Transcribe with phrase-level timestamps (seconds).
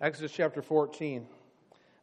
[0.00, 1.26] Exodus chapter 14.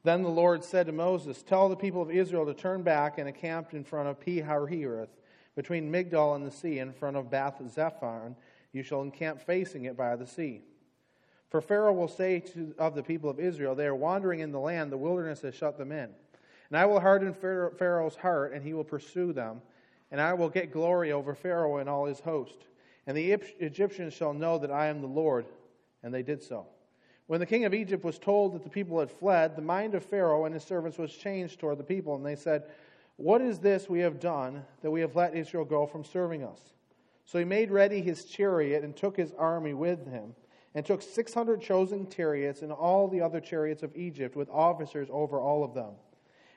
[0.04, 3.30] Then the Lord said to Moses, Tell the people of Israel to turn back and
[3.30, 5.08] encamp in front of Pi Hahiroth,
[5.56, 8.36] between Migdol and the sea, in front of Baal Zephon.
[8.74, 10.62] You shall encamp facing it by the sea.
[11.50, 14.60] For Pharaoh will say to, of the people of Israel, They are wandering in the
[14.60, 16.10] land, the wilderness has shut them in.
[16.70, 19.62] And I will harden Pharaoh's heart, and he will pursue them.
[20.12, 22.66] And I will get glory over Pharaoh and all his host.
[23.08, 25.46] And the Egyptians shall know that I am the Lord.
[26.04, 26.68] And they did so.
[27.28, 30.06] When the king of Egypt was told that the people had fled, the mind of
[30.06, 32.64] Pharaoh and his servants was changed toward the people, and they said,
[33.18, 36.60] What is this we have done that we have let Israel go from serving us?
[37.26, 40.36] So he made ready his chariot and took his army with him,
[40.76, 45.40] and took 600 chosen chariots and all the other chariots of Egypt, with officers over
[45.40, 45.94] all of them.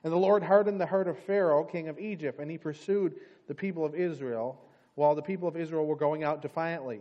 [0.05, 3.15] And the Lord hardened the heart of Pharaoh, king of Egypt, and he pursued
[3.47, 4.61] the people of Israel,
[4.97, 7.01] while the people of Israel were going out defiantly.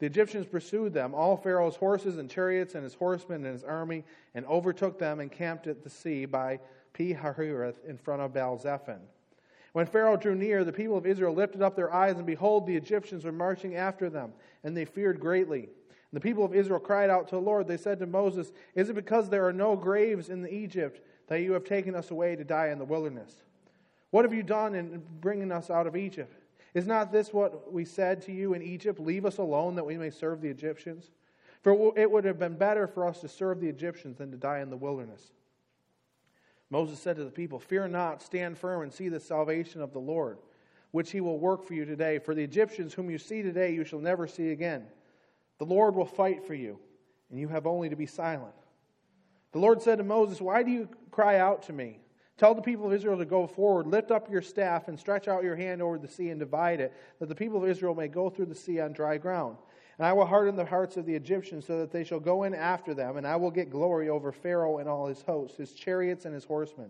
[0.00, 4.04] The Egyptians pursued them, all Pharaoh's horses and chariots and his horsemen and his army,
[4.34, 6.58] and overtook them and camped at the sea by
[6.94, 9.00] Pi Hahiroth in front of Baal Zephon.
[9.72, 12.76] When Pharaoh drew near, the people of Israel lifted up their eyes, and behold, the
[12.76, 14.32] Egyptians were marching after them,
[14.64, 15.60] and they feared greatly.
[15.64, 15.68] And
[16.12, 17.68] the people of Israel cried out to the Lord.
[17.68, 21.52] They said to Moses, Is it because there are no graves in Egypt that you
[21.52, 23.34] have taken us away to die in the wilderness?
[24.10, 26.34] What have you done in bringing us out of Egypt?
[26.74, 29.00] Is not this what we said to you in Egypt?
[29.00, 31.10] Leave us alone that we may serve the Egyptians?
[31.62, 34.60] For it would have been better for us to serve the Egyptians than to die
[34.60, 35.32] in the wilderness.
[36.70, 39.98] Moses said to the people, Fear not, stand firm and see the salvation of the
[39.98, 40.38] Lord,
[40.92, 42.18] which he will work for you today.
[42.18, 44.86] For the Egyptians whom you see today, you shall never see again.
[45.58, 46.78] The Lord will fight for you,
[47.30, 48.54] and you have only to be silent.
[49.52, 51.98] The Lord said to Moses, Why do you cry out to me?
[52.40, 53.86] Tell the people of Israel to go forward.
[53.86, 56.90] Lift up your staff and stretch out your hand over the sea and divide it,
[57.18, 59.58] that the people of Israel may go through the sea on dry ground.
[59.98, 62.54] And I will harden the hearts of the Egyptians so that they shall go in
[62.54, 66.24] after them, and I will get glory over Pharaoh and all his hosts, his chariots
[66.24, 66.88] and his horsemen.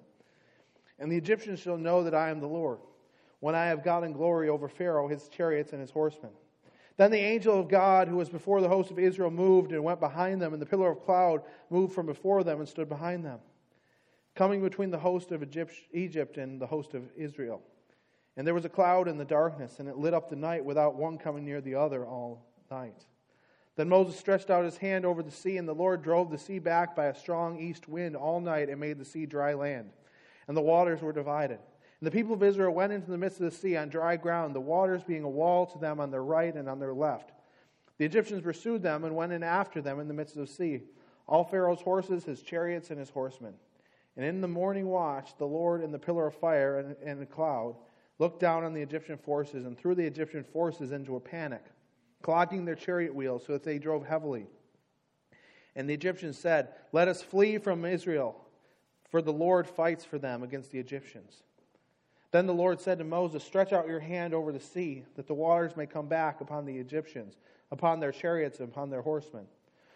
[1.01, 2.79] And the Egyptians shall know that I am the Lord,
[3.41, 6.31] when I have gotten glory over Pharaoh, his chariots, and his horsemen.
[6.97, 9.99] Then the angel of God, who was before the host of Israel, moved and went
[9.99, 13.41] behind them, and the pillar of cloud moved from before them and stood behind them
[14.35, 15.45] coming between the host of
[15.93, 17.63] Egypt and the host of Israel.
[18.37, 20.95] And there was a cloud in the darkness, and it lit up the night without
[20.95, 23.05] one coming near the other all night.
[23.77, 26.59] Then Moses stretched out his hand over the sea, and the Lord drove the sea
[26.59, 29.91] back by a strong east wind all night and made the sea dry land.
[30.49, 31.59] And the waters were divided.
[32.01, 34.55] And the people of Israel went into the midst of the sea on dry ground,
[34.55, 37.33] the waters being a wall to them on their right and on their left.
[37.99, 40.83] The Egyptians pursued them and went in after them in the midst of the sea,
[41.27, 43.55] all Pharaoh's horses, his chariots, and his horsemen.
[44.17, 47.77] And in the morning watch, the Lord in the pillar of fire and, and cloud
[48.19, 51.65] looked down on the Egyptian forces and threw the Egyptian forces into a panic,
[52.23, 54.47] clogging their chariot wheels so that they drove heavily.
[55.75, 58.37] And the Egyptians said, Let us flee from Israel,
[59.11, 61.43] for the Lord fights for them against the Egyptians.
[62.33, 65.35] Then the Lord said to Moses, Stretch out your hand over the sea, that the
[65.35, 67.37] waters may come back upon the Egyptians,
[67.71, 69.47] upon their chariots, and upon their horsemen.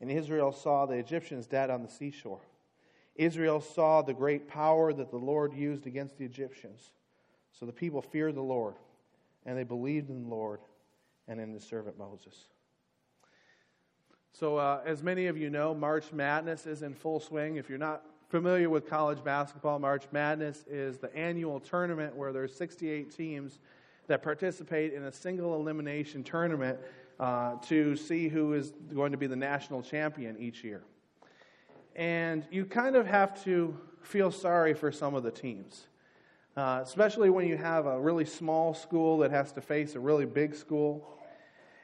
[0.00, 2.40] And Israel saw the Egyptians dead on the seashore.
[3.16, 6.92] Israel saw the great power that the Lord used against the Egyptians.
[7.52, 8.76] So the people feared the Lord,
[9.44, 10.60] and they believed in the Lord
[11.28, 12.46] and in his servant Moses.
[14.32, 17.56] So, uh, as many of you know, March Madness is in full swing.
[17.56, 22.54] If you're not familiar with college basketball, March Madness is the annual tournament where there's
[22.54, 23.58] 68 teams
[24.06, 26.78] that participate in a single elimination tournament
[27.20, 30.82] uh, to see who is going to be the national champion each year.
[31.94, 35.86] And you kind of have to feel sorry for some of the teams,
[36.56, 40.24] uh, especially when you have a really small school that has to face a really
[40.24, 41.06] big school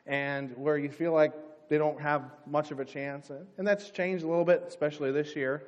[0.07, 1.35] and where you feel like
[1.69, 3.31] they don't have much of a chance.
[3.59, 5.65] And that's changed a little bit, especially this year.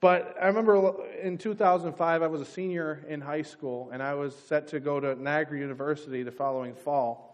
[0.00, 4.34] But I remember in 2005, I was a senior in high school, and I was
[4.34, 7.27] set to go to Niagara University the following fall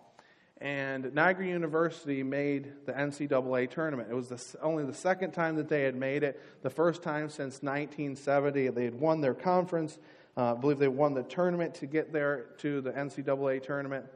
[0.65, 4.09] and Niagara University made the NCAA tournament.
[4.11, 6.41] It was the, only the second time that they had made it.
[6.63, 9.99] The first time since 1970, they had won their conference.
[10.39, 14.07] Uh, I believe they won the tournament to get there to the NCAA tournament.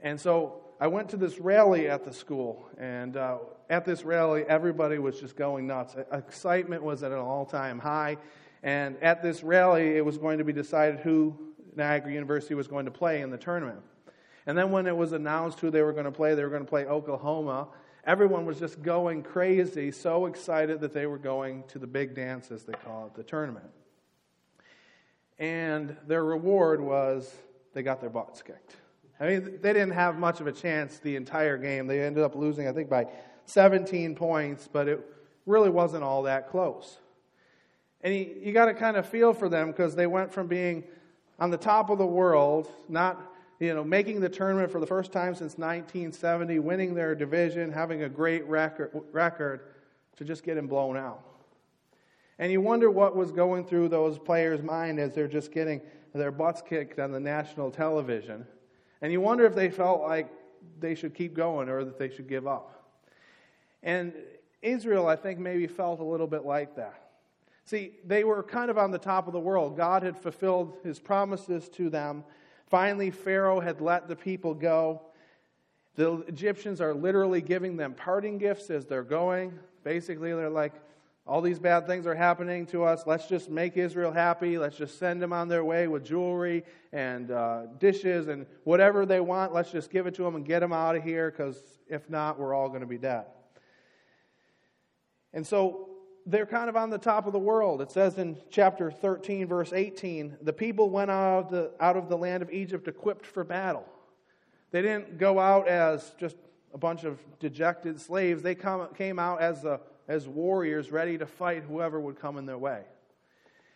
[0.00, 3.38] And so I went to this rally at the school, and uh,
[3.70, 5.94] at this rally, everybody was just going nuts.
[6.10, 8.16] Excitement was at an all time high.
[8.64, 11.38] And at this rally, it was going to be decided who
[11.76, 13.82] Niagara University was going to play in the tournament.
[14.46, 16.64] And then when it was announced who they were going to play, they were going
[16.64, 17.68] to play Oklahoma.
[18.04, 22.52] Everyone was just going crazy, so excited that they were going to the big dance,
[22.52, 23.66] as they call it, the tournament.
[25.38, 27.34] And their reward was
[27.74, 28.76] they got their butts kicked.
[29.18, 31.86] I mean, they didn't have much of a chance the entire game.
[31.86, 33.06] They ended up losing, I think, by
[33.46, 35.00] 17 points, but it
[35.46, 36.98] really wasn't all that close.
[38.02, 40.84] And you, you got to kind of feel for them because they went from being
[41.38, 43.20] on the top of the world, not
[43.58, 48.02] you know, making the tournament for the first time since 1970, winning their division, having
[48.02, 49.60] a great record, record
[50.16, 51.22] to just getting blown out.
[52.38, 55.80] And you wonder what was going through those players' mind as they're just getting
[56.14, 58.46] their butts kicked on the national television.
[59.00, 60.30] And you wonder if they felt like
[60.78, 62.84] they should keep going or that they should give up.
[63.82, 64.12] And
[64.62, 67.02] Israel, I think, maybe felt a little bit like that.
[67.64, 69.76] See, they were kind of on the top of the world.
[69.76, 72.24] God had fulfilled his promises to them.
[72.66, 75.02] Finally, Pharaoh had let the people go.
[75.94, 79.58] The Egyptians are literally giving them parting gifts as they're going.
[79.84, 80.74] Basically, they're like,
[81.26, 83.02] all these bad things are happening to us.
[83.04, 84.58] Let's just make Israel happy.
[84.58, 89.20] Let's just send them on their way with jewelry and uh, dishes and whatever they
[89.20, 89.52] want.
[89.52, 92.38] Let's just give it to them and get them out of here because if not,
[92.38, 93.24] we're all going to be dead.
[95.32, 95.95] And so
[96.26, 97.80] they're kind of on the top of the world.
[97.80, 102.08] It says in chapter 13, verse 18 the people went out of the, out of
[102.08, 103.86] the land of Egypt equipped for battle.
[104.72, 106.36] They didn't go out as just
[106.74, 111.26] a bunch of dejected slaves, they come, came out as a as warriors ready to
[111.26, 112.82] fight whoever would come in their way.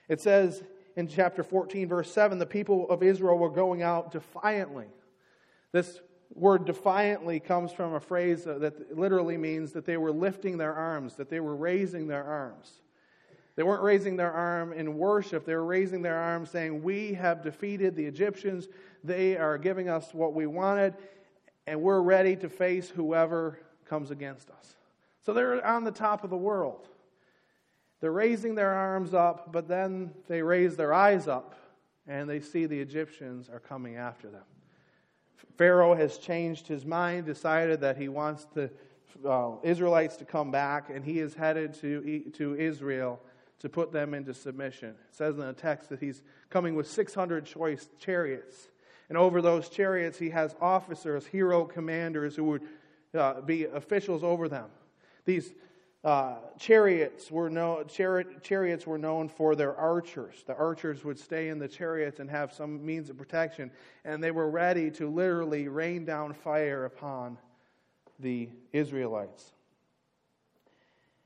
[0.09, 0.63] It says
[0.97, 4.87] in chapter 14, verse 7, the people of Israel were going out defiantly.
[5.73, 6.01] This
[6.35, 11.15] word defiantly comes from a phrase that literally means that they were lifting their arms,
[11.17, 12.81] that they were raising their arms.
[13.57, 17.43] They weren't raising their arm in worship, they were raising their arm saying, We have
[17.43, 18.69] defeated the Egyptians.
[19.03, 20.95] They are giving us what we wanted,
[21.67, 24.77] and we're ready to face whoever comes against us.
[25.23, 26.89] So they're on the top of the world.
[28.01, 31.55] They're raising their arms up, but then they raise their eyes up
[32.07, 34.45] and they see the Egyptians are coming after them.
[35.57, 38.71] Pharaoh has changed his mind, decided that he wants the
[39.27, 43.21] uh, Israelites to come back, and he is headed to, to Israel
[43.61, 44.91] to put them into submission.
[44.91, 48.69] It says in the text that he's coming with 600 choice chariots.
[49.09, 52.63] And over those chariots, he has officers, hero commanders who would
[53.13, 54.69] uh, be officials over them.
[55.25, 55.53] These
[56.03, 60.43] uh, chariots were known, chari- chariots were known for their archers.
[60.47, 63.71] The archers would stay in the chariots and have some means of protection,
[64.05, 67.37] and they were ready to literally rain down fire upon
[68.19, 69.53] the Israelites.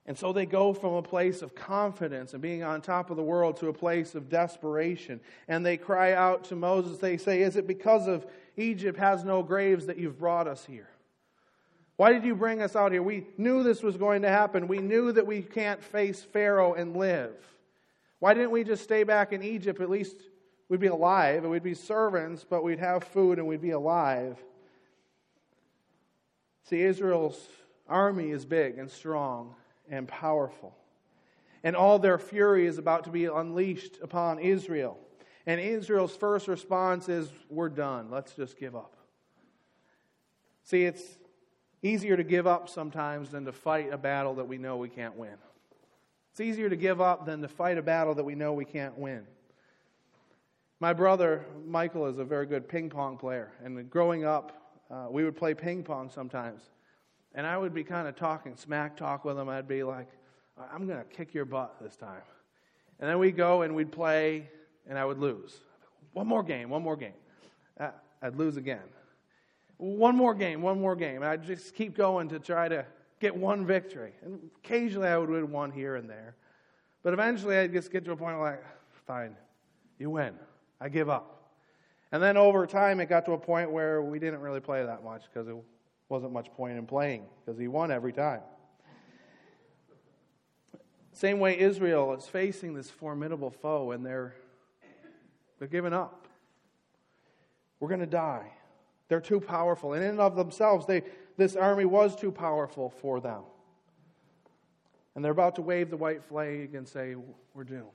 [0.07, 3.23] And so they go from a place of confidence and being on top of the
[3.23, 5.21] world to a place of desperation.
[5.49, 6.99] And they cry out to Moses.
[6.99, 10.91] They say, Is it because of Egypt has no graves that you've brought us here?
[11.97, 13.03] Why did you bring us out here?
[13.03, 14.67] We knew this was going to happen.
[14.67, 17.35] We knew that we can't face Pharaoh and live.
[18.19, 19.81] Why didn't we just stay back in Egypt?
[19.81, 20.17] At least
[20.69, 24.39] we'd be alive and we'd be servants, but we'd have food and we'd be alive.
[26.65, 27.39] See, Israel's
[27.89, 29.55] army is big and strong
[29.89, 30.75] and powerful.
[31.63, 34.99] And all their fury is about to be unleashed upon Israel.
[35.47, 38.11] And Israel's first response is, We're done.
[38.11, 38.97] Let's just give up.
[40.63, 41.03] See, it's
[41.85, 45.17] easier to give up sometimes than to fight a battle that we know we can't
[45.17, 45.35] win.
[46.33, 48.99] It's easier to give up than to fight a battle that we know we can't
[48.99, 49.25] win.
[50.81, 53.53] My brother, Michael, is a very good ping pong player.
[53.63, 56.63] And growing up, uh, we would play ping pong sometimes.
[57.35, 59.49] And I would be kind of talking smack talk with him.
[59.49, 60.09] I'd be like,
[60.73, 62.23] I'm going to kick your butt this time.
[62.99, 64.49] And then we'd go and we'd play,
[64.89, 65.59] and I would lose.
[66.13, 67.15] One more game, one more game.
[67.79, 67.91] Uh,
[68.23, 68.83] I'd lose again
[69.77, 71.23] one more game, one more game.
[71.23, 72.87] I'd just keep going to try to
[73.21, 74.13] get one victory.
[74.23, 76.37] And occasionally I would win one here and there.
[77.03, 78.65] But eventually I'd just get to a point where like,
[79.07, 79.37] fine,
[79.99, 80.35] you win.
[80.81, 81.51] I give up.
[82.13, 85.03] And then over time it got to a point where we didn't really play that
[85.03, 85.57] much because it
[86.09, 88.41] wasn't much point in playing because he won every time.
[91.13, 94.35] Same way Israel is facing this formidable foe and they're
[95.59, 96.27] they're giving up.
[97.79, 98.51] We're going to die.
[99.09, 99.93] They're too powerful.
[99.93, 101.03] And in and of themselves, they,
[101.37, 103.43] this army was too powerful for them.
[105.15, 107.15] And they're about to wave the white flag and say,
[107.55, 107.89] We're doomed.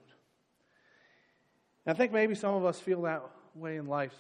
[1.86, 3.24] And I think maybe some of us feel that
[3.56, 4.13] way in life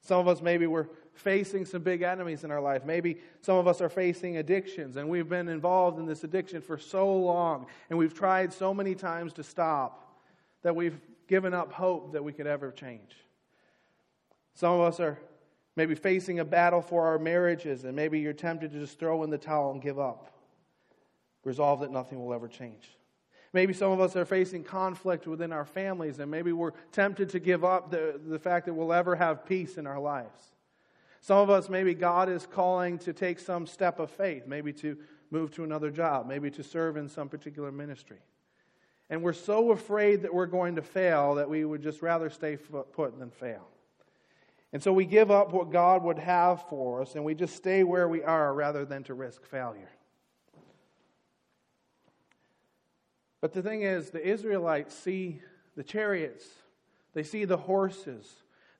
[0.00, 2.84] Some of us maybe we're facing some big enemies in our life.
[2.84, 6.78] Maybe some of us are facing addictions, and we've been involved in this addiction for
[6.78, 10.16] so long, and we've tried so many times to stop
[10.62, 13.16] that we've given up hope that we could ever change.
[14.54, 15.18] Some of us are
[15.80, 19.30] maybe facing a battle for our marriages, and maybe you're tempted to just throw in
[19.30, 20.30] the towel and give up,
[21.42, 22.90] resolve that nothing will ever change.
[23.54, 27.38] Maybe some of us are facing conflict within our families, and maybe we're tempted to
[27.38, 30.42] give up the, the fact that we'll ever have peace in our lives.
[31.22, 34.98] Some of us, maybe God is calling to take some step of faith, maybe to
[35.30, 38.18] move to another job, maybe to serve in some particular ministry.
[39.08, 42.58] And we're so afraid that we're going to fail that we would just rather stay
[42.58, 43.66] put than fail.
[44.72, 47.82] And so we give up what God would have for us and we just stay
[47.82, 49.90] where we are rather than to risk failure.
[53.40, 55.40] But the thing is, the Israelites see
[55.76, 56.44] the chariots,
[57.14, 58.28] they see the horses,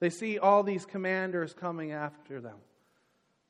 [0.01, 2.59] they see all these commanders coming after them.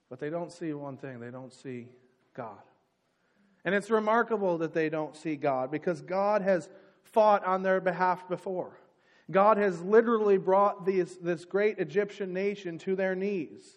[0.09, 1.89] But they don't see one thing they don't see
[2.35, 2.59] God.
[3.65, 6.69] And it's remarkable that they don't see God because God has
[7.03, 8.80] fought on their behalf before.
[9.31, 13.77] God has literally brought these, this great Egyptian nation to their knees.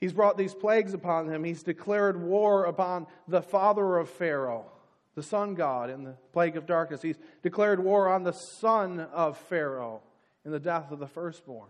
[0.00, 1.44] He's brought these plagues upon them.
[1.44, 4.70] He's declared war upon the father of Pharaoh
[5.14, 7.02] the sun god in the plague of darkness.
[7.02, 10.02] He's declared war on the son of Pharaoh
[10.44, 11.68] in the death of the firstborn.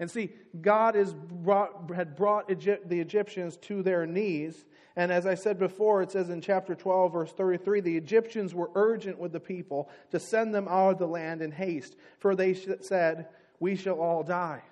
[0.00, 0.96] And see, God
[1.42, 4.64] brought, had brought Egypt, the Egyptians to their knees.
[4.94, 8.70] And as I said before, it says in chapter 12, verse 33 the Egyptians were
[8.74, 12.54] urgent with the people to send them out of the land in haste, for they
[12.54, 13.26] said,
[13.58, 14.62] We shall all die.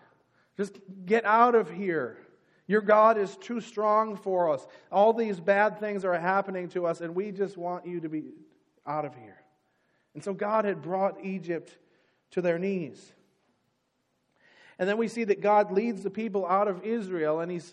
[0.56, 2.18] Just get out of here.
[2.68, 4.66] Your God is too strong for us.
[4.90, 8.24] All these bad things are happening to us, and we just want you to be
[8.86, 9.42] out of here.
[10.14, 11.76] And so God had brought Egypt
[12.32, 13.12] to their knees.
[14.78, 17.72] And then we see that God leads the people out of Israel and he's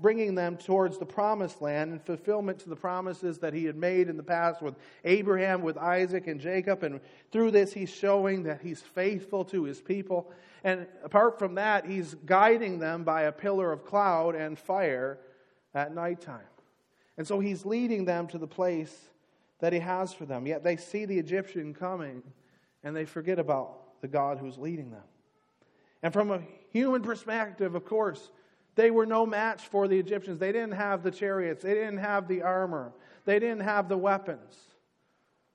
[0.00, 4.08] bringing them towards the promised land and fulfillment to the promises that he had made
[4.08, 6.84] in the past with Abraham, with Isaac, and Jacob.
[6.84, 7.00] And
[7.32, 10.30] through this, he's showing that he's faithful to his people.
[10.62, 15.18] And apart from that, he's guiding them by a pillar of cloud and fire
[15.74, 16.40] at nighttime.
[17.18, 18.96] And so he's leading them to the place
[19.58, 20.46] that he has for them.
[20.46, 22.22] Yet they see the Egyptian coming
[22.84, 25.02] and they forget about the God who's leading them.
[26.02, 28.30] And from a human perspective, of course,
[28.74, 30.38] they were no match for the Egyptians.
[30.38, 32.92] They didn't have the chariots, they didn't have the armor,
[33.24, 34.54] they didn't have the weapons.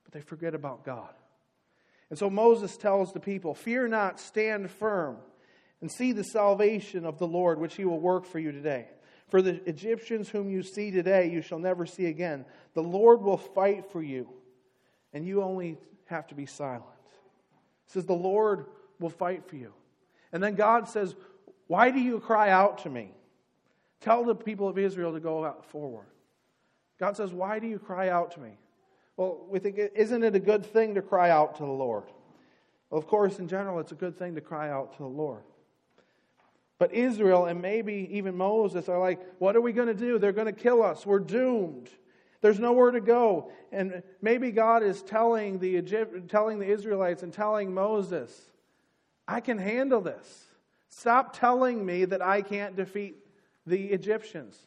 [0.04, 1.14] But they forget about God.
[2.10, 5.18] And so Moses tells the people, Fear not, stand firm,
[5.80, 8.88] and see the salvation of the Lord, which he will work for you today.
[9.30, 12.44] For the Egyptians whom you see today, you shall never see again.
[12.74, 14.28] The Lord will fight for you,
[15.14, 16.84] and you only have to be silent.
[17.88, 18.66] It says, The Lord
[19.00, 19.72] will fight for you.
[20.32, 21.16] And then God says,
[21.68, 23.12] Why do you cry out to me?
[24.02, 26.08] Tell the people of Israel to go out forward.
[27.00, 28.52] God says, Why do you cry out to me?
[29.18, 32.06] Well, we think, isn't it a good thing to cry out to the Lord?
[32.90, 35.44] Well, of course, in general, it's a good thing to cry out to the Lord.
[36.80, 40.18] But Israel and maybe even Moses are like, what are we going to do?
[40.18, 41.06] They're going to kill us.
[41.06, 41.90] We're doomed.
[42.42, 43.52] There's nowhere to go.
[43.72, 48.51] And maybe God is telling the, Egypt, telling the Israelites and telling Moses,
[49.32, 50.46] I can handle this.
[50.90, 53.16] Stop telling me that I can't defeat
[53.66, 54.60] the Egyptians.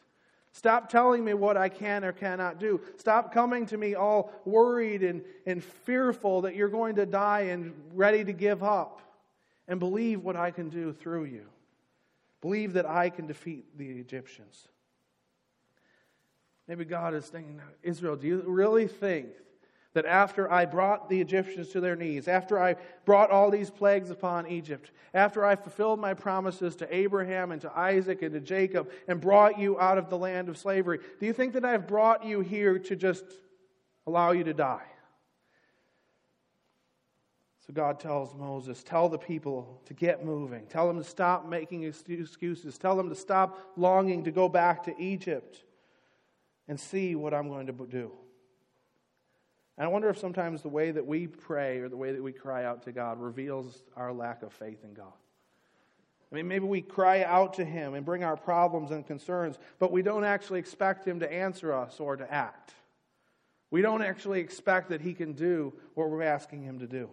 [0.53, 2.81] Stop telling me what I can or cannot do.
[2.97, 7.73] Stop coming to me all worried and, and fearful that you're going to die and
[7.93, 9.01] ready to give up.
[9.67, 11.45] And believe what I can do through you.
[12.41, 14.67] Believe that I can defeat the Egyptians.
[16.67, 19.27] Maybe God is thinking, Israel, do you really think
[19.95, 22.75] that after I brought the Egyptians to their knees, after I
[23.05, 27.71] brought all these plagues upon Egypt, after I fulfilled my promises to Abraham and to
[27.75, 31.31] Isaac and to Jacob and brought you out of the land of slavery, do you
[31.31, 33.23] think that I've brought you here to just
[34.05, 34.85] allow you to die?
[37.65, 40.67] So God tells Moses, Tell the people to get moving.
[40.67, 42.77] Tell them to stop making excuses.
[42.77, 45.63] Tell them to stop longing to go back to Egypt
[46.67, 48.11] and see what I'm going to do.
[49.77, 52.31] And I wonder if sometimes the way that we pray or the way that we
[52.31, 55.13] cry out to God reveals our lack of faith in God.
[56.31, 59.91] I mean, maybe we cry out to Him and bring our problems and concerns, but
[59.91, 62.73] we don't actually expect Him to answer us or to act.
[63.69, 67.09] We don't actually expect that He can do what we're asking Him to do.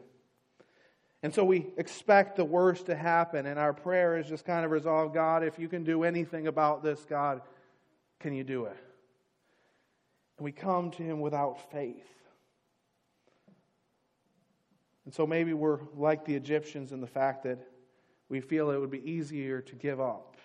[1.22, 4.70] And so we expect the worst to happen, and our prayer is just kind of
[4.70, 7.42] resolve God, if you can do anything about this, God,
[8.18, 8.76] can you do it?
[10.38, 12.08] And we come to Him without faith.
[15.04, 17.58] And so maybe we're like the Egyptians in the fact that
[18.28, 20.36] we feel it would be easier to give up,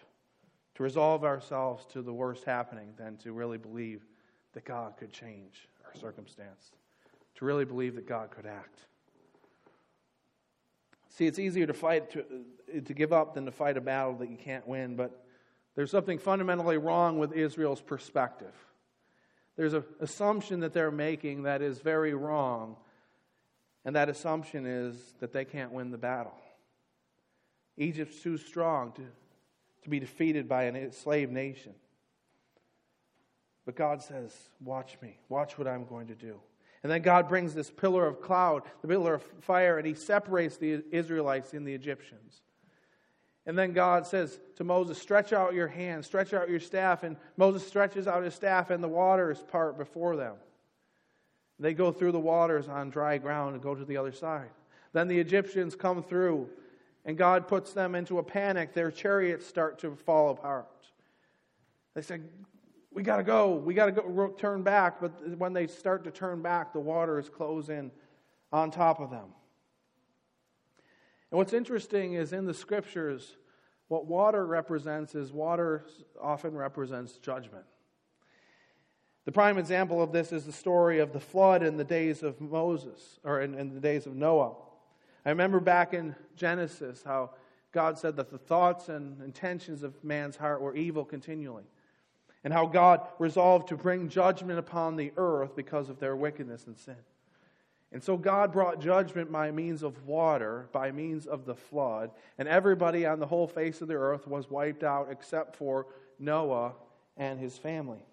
[0.75, 4.05] to resolve ourselves to the worst happening, than to really believe
[4.53, 6.71] that God could change our circumstance,
[7.35, 8.81] to really believe that God could act.
[11.09, 12.25] See, it's easier to fight to,
[12.81, 15.23] to give up than to fight a battle that you can't win, but
[15.75, 18.53] there's something fundamentally wrong with Israel's perspective.
[19.55, 22.75] There's an assumption that they're making that is very wrong,
[23.87, 26.35] and that assumption is that they can't win the battle.
[27.77, 29.01] Egypt's too strong to,
[29.83, 31.73] to be defeated by a slave nation.
[33.65, 36.35] But God says, Watch me, watch what I'm going to do.
[36.83, 40.57] And then God brings this pillar of cloud, the pillar of fire, and he separates
[40.57, 42.41] the Israelites and the Egyptians.
[43.45, 47.03] And then God says to Moses, Stretch out your hand, stretch out your staff.
[47.03, 50.35] And Moses stretches out his staff, and the waters part before them.
[51.59, 54.49] They go through the waters on dry ground and go to the other side.
[54.93, 56.49] Then the Egyptians come through,
[57.05, 58.73] and God puts them into a panic.
[58.73, 60.67] Their chariots start to fall apart.
[61.93, 62.19] They say,
[62.91, 63.55] we got to go.
[63.55, 65.01] We got to go turn back.
[65.01, 67.91] But when they start to turn back, the waters close in
[68.51, 69.25] on top of them.
[71.31, 73.35] And what's interesting is in the scriptures,
[73.87, 75.85] what water represents is water
[76.21, 77.65] often represents judgment.
[79.27, 82.39] The prime example of this is the story of the flood in the days of
[82.39, 84.53] Moses, or in, in the days of Noah.
[85.25, 87.31] I remember back in Genesis how
[87.73, 91.65] God said that the thoughts and intentions of man's heart were evil continually
[92.45, 96.77] and how God resolved to bring judgment upon the earth because of their wickedness and
[96.77, 96.95] sin.
[97.91, 102.47] And so God brought judgment by means of water, by means of the flood, and
[102.47, 106.75] everybody on the whole face of the earth was wiped out except for Noah
[107.17, 108.05] and his family.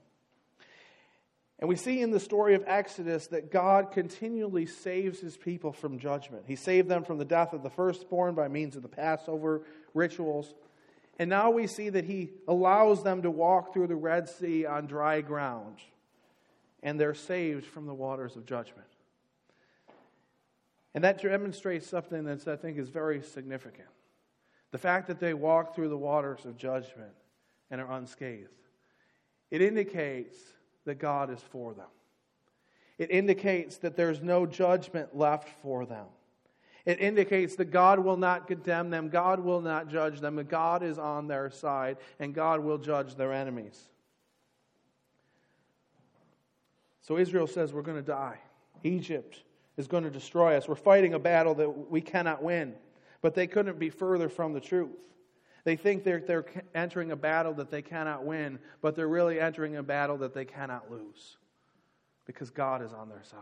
[1.61, 5.99] And we see in the story of Exodus that God continually saves his people from
[5.99, 6.45] judgment.
[6.47, 9.63] He saved them from the death of the firstborn by means of the Passover
[9.95, 10.53] rituals.
[11.19, 14.87] And now we see that he allows them to walk through the Red Sea on
[14.87, 15.79] dry ground,
[16.83, 18.89] and they're saved from the waters of judgment.
[20.93, 23.89] And that demonstrates something that I think is very significant.
[24.73, 27.13] The fact that they walk through the waters of judgment
[27.71, 28.51] and are unscathed.
[29.51, 30.37] It indicates
[30.85, 31.87] that God is for them.
[32.99, 36.07] It indicates that there's no judgment left for them.
[36.87, 40.83] It indicates that God will not condemn them, God will not judge them, but God
[40.83, 43.89] is on their side, and God will judge their enemies.
[47.01, 48.39] So Israel says, We're going to die.
[48.83, 49.43] Egypt
[49.77, 50.69] is going to destroy us.
[50.69, 52.75] We're fighting a battle that we cannot win.
[53.23, 54.91] But they couldn't be further from the truth.
[55.65, 59.77] They think they're, they're entering a battle that they cannot win, but they're really entering
[59.77, 61.39] a battle that they cannot lose
[62.27, 63.41] because God is on their side.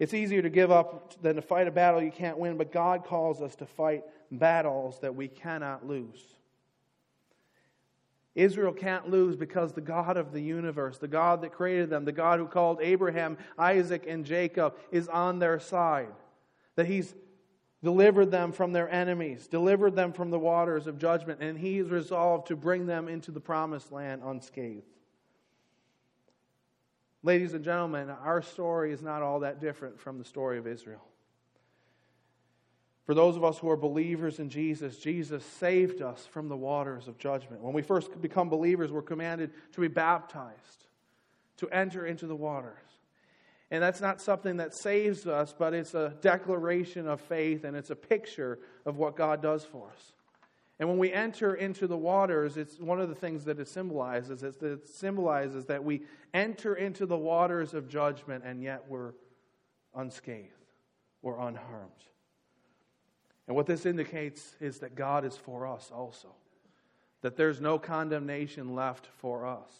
[0.00, 3.04] It's easier to give up than to fight a battle you can't win, but God
[3.04, 6.34] calls us to fight battles that we cannot lose.
[8.34, 12.12] Israel can't lose because the God of the universe, the God that created them, the
[12.12, 16.12] God who called Abraham, Isaac, and Jacob, is on their side.
[16.76, 17.14] That He's
[17.82, 21.88] delivered them from their enemies, delivered them from the waters of judgment, and he is
[21.88, 24.84] resolved to bring them into the promised land unscathed.
[27.22, 31.04] Ladies and gentlemen, our story is not all that different from the story of Israel.
[33.04, 37.08] For those of us who are believers in Jesus, Jesus saved us from the waters
[37.08, 37.62] of judgment.
[37.62, 40.86] When we first become believers, we're commanded to be baptized,
[41.56, 42.76] to enter into the waters.
[43.70, 47.90] And that's not something that saves us, but it's a declaration of faith and it's
[47.90, 50.12] a picture of what God does for us.
[50.80, 54.42] And when we enter into the waters, it's one of the things that it symbolizes
[54.42, 56.02] is that it symbolizes that we
[56.32, 59.12] enter into the waters of judgment and yet we're
[59.94, 60.48] unscathed,
[61.22, 61.90] we're unharmed.
[63.46, 66.28] And what this indicates is that God is for us also,
[67.20, 69.70] that there's no condemnation left for us.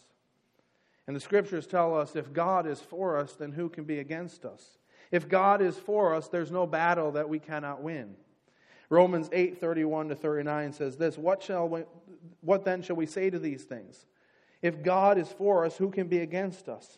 [1.11, 4.45] And the scriptures tell us if God is for us, then who can be against
[4.45, 4.77] us?
[5.11, 8.15] If God is for us, there's no battle that we cannot win.
[8.89, 11.83] Romans 8 31 to 39 says this what, shall we,
[12.39, 14.05] what then shall we say to these things?
[14.61, 16.97] If God is for us, who can be against us?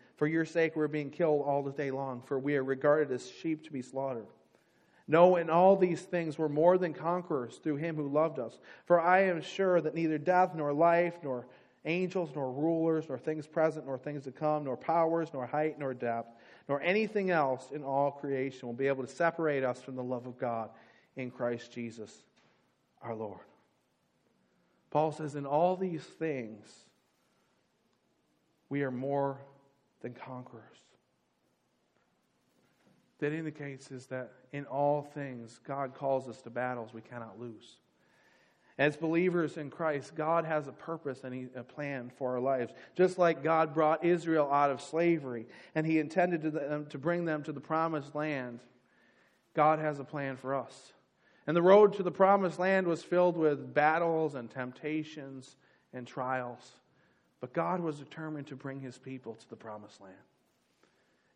[0.21, 3.27] For your sake we're being killed all the day long, for we are regarded as
[3.27, 4.27] sheep to be slaughtered.
[5.07, 8.59] No, in all these things we're more than conquerors through him who loved us.
[8.85, 11.47] For I am sure that neither death, nor life, nor
[11.85, 15.95] angels, nor rulers, nor things present, nor things to come, nor powers, nor height, nor
[15.95, 16.29] depth,
[16.69, 20.27] nor anything else in all creation will be able to separate us from the love
[20.27, 20.69] of God
[21.15, 22.13] in Christ Jesus
[23.01, 23.41] our Lord.
[24.91, 26.67] Paul says, in all these things,
[28.69, 29.39] we are more
[30.01, 30.81] than conquerors
[33.21, 37.77] that indicates is that in all things, God calls us to battles we cannot lose.
[38.79, 42.73] As believers in Christ, God has a purpose and a plan for our lives.
[42.97, 47.25] Just like God brought Israel out of slavery and He intended to, um, to bring
[47.25, 48.59] them to the promised land,
[49.53, 50.93] God has a plan for us.
[51.45, 55.57] And the road to the promised land was filled with battles and temptations
[55.93, 56.71] and trials.
[57.41, 60.15] But God was determined to bring His people to the promised land.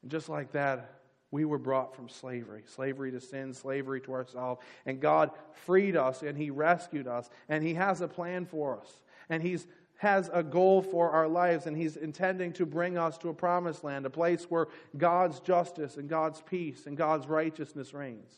[0.01, 4.63] And just like that, we were brought from slavery slavery to sin, slavery to ourselves.
[4.85, 5.31] And God
[5.65, 7.29] freed us and He rescued us.
[7.49, 9.01] And He has a plan for us.
[9.29, 9.57] And He
[9.97, 11.65] has a goal for our lives.
[11.65, 15.97] And He's intending to bring us to a promised land, a place where God's justice
[15.97, 18.31] and God's peace and God's righteousness reigns.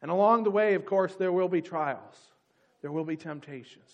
[0.00, 2.16] And along the way, of course, there will be trials,
[2.82, 3.92] there will be temptations,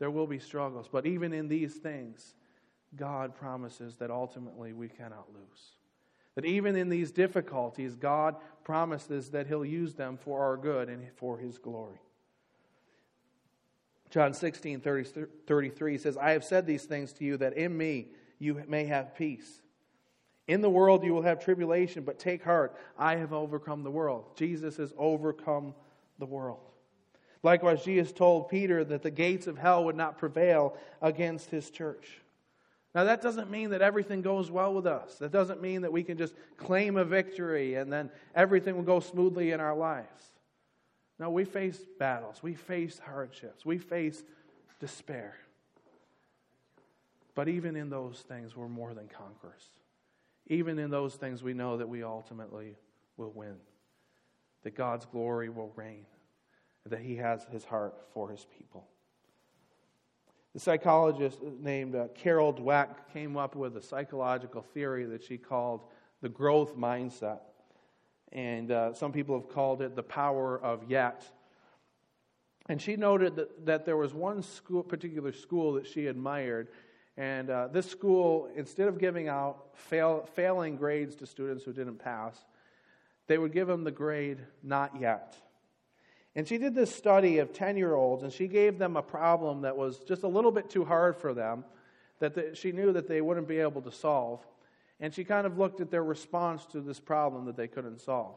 [0.00, 0.88] there will be struggles.
[0.90, 2.34] But even in these things,
[2.96, 5.76] God promises that ultimately we cannot lose.
[6.34, 11.06] That even in these difficulties, God promises that He'll use them for our good and
[11.16, 12.00] for His glory.
[14.08, 18.08] John 16, 30, 33 says, I have said these things to you that in me
[18.40, 19.62] you may have peace.
[20.48, 24.36] In the world you will have tribulation, but take heart, I have overcome the world.
[24.36, 25.74] Jesus has overcome
[26.18, 26.69] the world.
[27.42, 32.20] Likewise, Jesus told Peter that the gates of hell would not prevail against his church.
[32.94, 35.16] Now, that doesn't mean that everything goes well with us.
[35.16, 39.00] That doesn't mean that we can just claim a victory and then everything will go
[39.00, 40.32] smoothly in our lives.
[41.18, 44.24] No, we face battles, we face hardships, we face
[44.80, 45.36] despair.
[47.34, 49.70] But even in those things, we're more than conquerors.
[50.48, 52.74] Even in those things, we know that we ultimately
[53.16, 53.56] will win,
[54.64, 56.06] that God's glory will reign,
[56.90, 58.86] that He has His heart for His people.
[60.52, 65.82] The psychologist named uh, Carol Dweck came up with a psychological theory that she called
[66.22, 67.40] the growth mindset.
[68.32, 71.24] And uh, some people have called it the power of yet.
[72.68, 76.68] And she noted that, that there was one school, particular school that she admired.
[77.16, 81.98] And uh, this school, instead of giving out fail, failing grades to students who didn't
[81.98, 82.44] pass,
[83.26, 85.36] they would give them the grade not yet.
[86.36, 89.62] And she did this study of 10 year olds, and she gave them a problem
[89.62, 91.64] that was just a little bit too hard for them,
[92.20, 94.40] that the, she knew that they wouldn't be able to solve.
[95.00, 98.36] And she kind of looked at their response to this problem that they couldn't solve.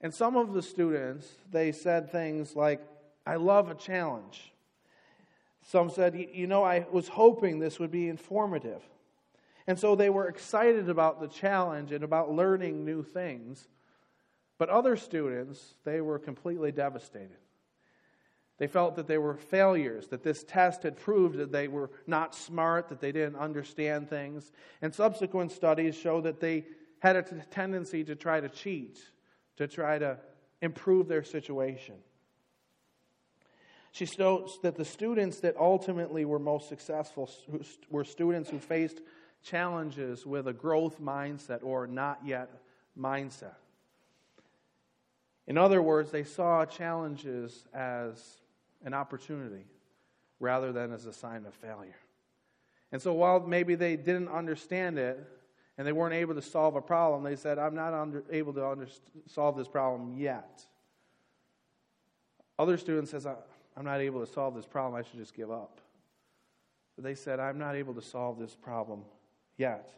[0.00, 2.80] And some of the students, they said things like,
[3.26, 4.52] I love a challenge.
[5.62, 8.82] Some said, You know, I was hoping this would be informative.
[9.66, 13.68] And so they were excited about the challenge and about learning new things.
[14.60, 17.38] But other students, they were completely devastated.
[18.58, 22.34] They felt that they were failures, that this test had proved that they were not
[22.34, 24.52] smart, that they didn't understand things.
[24.82, 26.66] And subsequent studies show that they
[26.98, 28.98] had a t- tendency to try to cheat,
[29.56, 30.18] to try to
[30.60, 31.94] improve their situation.
[33.92, 37.30] She notes that the students that ultimately were most successful
[37.88, 39.00] were students who faced
[39.42, 42.50] challenges with a growth mindset or not yet
[42.94, 43.54] mindset.
[45.50, 48.36] In other words, they saw challenges as
[48.84, 49.64] an opportunity
[50.38, 51.98] rather than as a sign of failure.
[52.92, 55.18] And so while maybe they didn't understand it
[55.76, 58.64] and they weren't able to solve a problem, they said, I'm not under, able to
[58.64, 58.86] under,
[59.26, 60.64] solve this problem yet.
[62.56, 65.80] Other students says, I'm not able to solve this problem, I should just give up.
[66.94, 69.02] But they said, I'm not able to solve this problem
[69.56, 69.90] yet.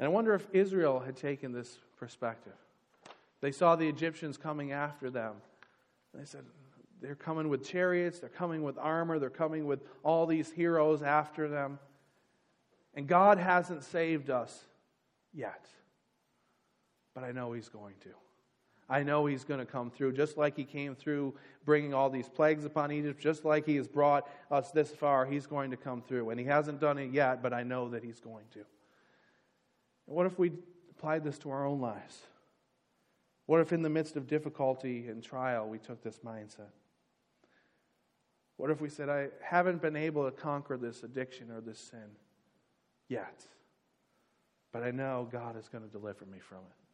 [0.00, 2.54] And I wonder if Israel had taken this perspective.
[3.40, 5.34] They saw the Egyptians coming after them.
[6.14, 6.44] They said,
[7.00, 11.48] They're coming with chariots, they're coming with armor, they're coming with all these heroes after
[11.48, 11.78] them.
[12.94, 14.64] And God hasn't saved us
[15.34, 15.66] yet.
[17.14, 18.10] But I know He's going to.
[18.88, 21.34] I know He's going to come through, just like He came through
[21.66, 25.46] bringing all these plagues upon Egypt, just like He has brought us this far, He's
[25.46, 26.30] going to come through.
[26.30, 28.60] And He hasn't done it yet, but I know that He's going to.
[30.06, 30.52] And what if we
[30.90, 32.18] applied this to our own lives?
[33.46, 36.72] What if, in the midst of difficulty and trial, we took this mindset?
[38.56, 42.16] What if we said, I haven't been able to conquer this addiction or this sin
[43.08, 43.42] yet,
[44.72, 46.86] but I know God is going to deliver me from it?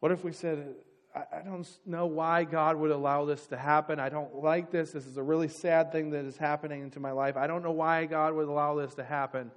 [0.00, 0.74] What if we said,
[1.14, 4.00] I don't know why God would allow this to happen.
[4.00, 4.92] I don't like this.
[4.92, 7.36] This is a really sad thing that is happening into my life.
[7.36, 9.50] I don't know why God would allow this to happen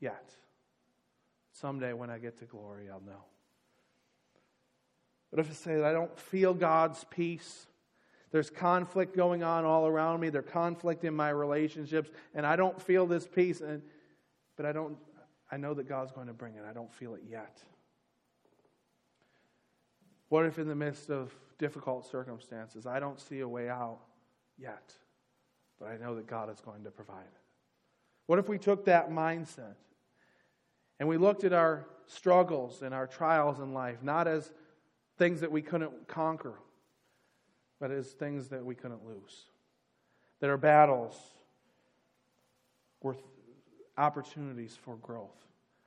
[0.00, 0.34] yet.
[1.52, 3.22] Someday when I get to glory, I'll know.
[5.34, 7.66] But if I say that I don't feel God's peace,
[8.30, 12.80] there's conflict going on all around me, there's conflict in my relationships, and I don't
[12.80, 13.82] feel this peace, and,
[14.56, 14.96] but I don't
[15.50, 16.62] I know that God's going to bring it.
[16.68, 17.62] I don't feel it yet.
[20.28, 24.00] What if, in the midst of difficult circumstances, I don't see a way out
[24.56, 24.92] yet,
[25.80, 27.40] but I know that God is going to provide it?
[28.26, 29.74] What if we took that mindset
[31.00, 34.52] and we looked at our struggles and our trials in life not as
[35.18, 36.54] things that we couldn't conquer,
[37.80, 39.46] but as things that we couldn't lose?
[40.40, 41.16] That our battles
[43.02, 43.16] were
[43.96, 45.46] opportunities for growth,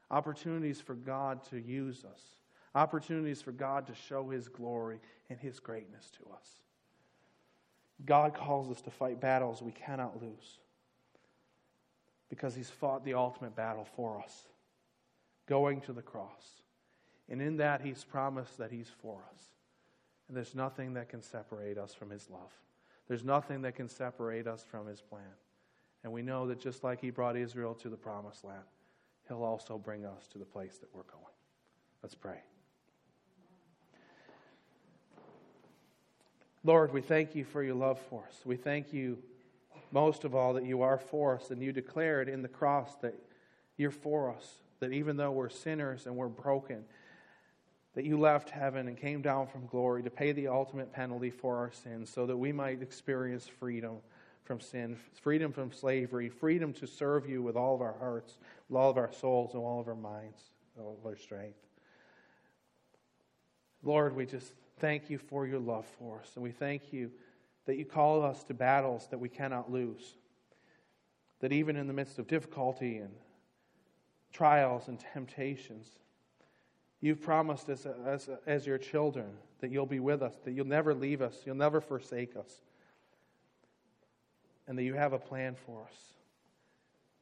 [0.10, 2.38] opportunities for God to use us
[2.78, 6.48] opportunities for God to show His glory and His greatness to us.
[8.06, 10.60] God calls us to fight battles we cannot lose
[12.30, 14.44] because He's fought the ultimate battle for us,
[15.48, 16.62] going to the cross.
[17.30, 19.44] And in that, He's promised that He's for us.
[20.28, 22.52] And there's nothing that can separate us from His love.
[23.08, 25.22] There's nothing that can separate us from His plan.
[26.04, 28.64] And we know that just like He brought Israel to the promised land,
[29.28, 31.24] He'll also bring us to the place that we're going.
[32.02, 32.40] Let's pray.
[36.64, 38.42] Lord, we thank you for your love for us.
[38.44, 39.18] We thank you
[39.92, 43.16] most of all that you are for us and you declared in the cross that
[43.78, 46.84] you're for us, that even though we're sinners and we're broken,
[47.98, 51.58] that you left heaven and came down from glory to pay the ultimate penalty for
[51.58, 53.98] our sins so that we might experience freedom
[54.44, 58.38] from sin, freedom from slavery, freedom to serve you with all of our hearts,
[58.70, 60.40] with all of our souls, and all of our minds,
[60.80, 61.58] all of our strength.
[63.82, 66.30] Lord, we just thank you for your love for us.
[66.36, 67.10] And we thank you
[67.66, 70.14] that you call us to battles that we cannot lose.
[71.40, 73.16] That even in the midst of difficulty and
[74.32, 75.90] trials and temptations,
[77.02, 79.28] you've promised us as, as your children
[79.60, 82.62] that you'll be with us, that you'll never leave us, you'll never forsake us,
[84.68, 85.98] and that you have a plan for us.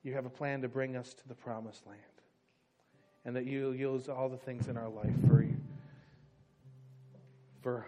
[0.04, 2.00] You have a plan to bring us to the promised land,
[3.26, 5.58] and that you'll use all the things in our life for you
[7.66, 7.88] for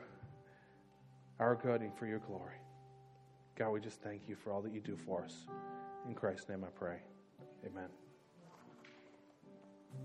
[1.39, 2.56] our good and for your glory.
[3.56, 5.45] God, we just thank you for all that you do for us.
[6.08, 6.97] In Christ's name I pray.
[7.63, 8.07] Amen.